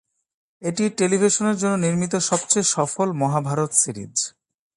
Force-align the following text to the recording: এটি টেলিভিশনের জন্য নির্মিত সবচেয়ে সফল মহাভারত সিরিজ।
এটি 0.61 0.83
টেলিভিশনের 0.97 1.55
জন্য 1.55 1.75
নির্মিত 1.77 2.13
সবচেয়ে 2.29 2.71
সফল 2.75 3.07
মহাভারত 3.13 3.71
সিরিজ। 3.73 4.15